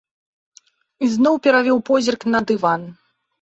[1.07, 2.81] Ізноў перавёў позірк на дыван.